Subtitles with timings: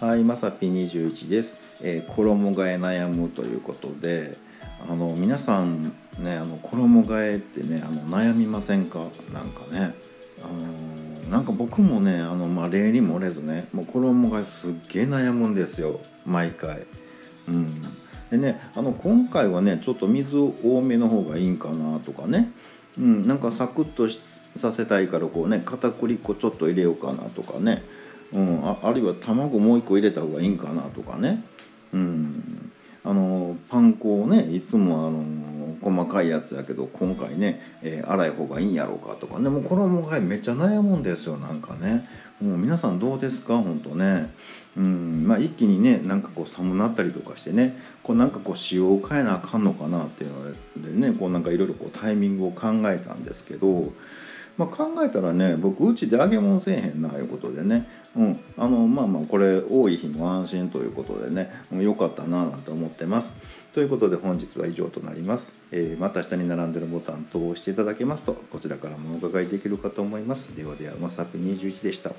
[0.00, 4.36] はいまさぴ21です、えー衣替え悩むということで
[4.90, 9.06] あの皆さんねあの衣替えってねあの悩みませんか？
[9.32, 9.94] なんかね。
[10.42, 16.00] あのなんか僕もねあの、まあ、例に漏れずねもう衣替えすっげえ悩むんですよ。
[16.26, 16.86] 毎回。
[17.48, 17.74] うん。
[18.30, 22.50] でねあの今回はねちょっと水多めの方がいいんかなとかね。
[22.98, 24.08] うん、なんかサクッと
[24.56, 27.82] させたいからこうね片栗粉ちょっと入れようかなとかね、
[28.34, 31.44] うん、ああるいは卵もう一個入れた方がいいんかなとかね、
[31.92, 32.72] うん、
[33.04, 35.24] あのパン粉をねいつもあの
[35.80, 39.48] 細かいやつやけど今回ね、えー粗い方がいいんやろうかとかね。
[39.48, 42.08] もう衣替えめっちゃ悩むんですよなんかね。
[42.40, 43.58] もう皆さんどうですか？
[43.58, 44.32] 本当ね。
[44.76, 45.03] うん。
[45.24, 53.92] まあ一気にねなんかこう寒なったりとかしてねこうなんかこう仕様を変えなあかんのかなっていうのでねこうなんかいろいろこうタイミングを考えたんですけど、
[54.58, 63.34] まあ、考えたらね僕うちで揚げ物せえへんないうことでね、うん、あのまあまあこれ多い日も安心ということでねもうよかったななんて思ってます。
[63.72, 70.54] ということで本日は以上となります、えーまた下に並んでるボタン等を押していただけますとこちらからもお伺いできるかと思います。
[70.54, 72.12] ではではまさぴ21でした。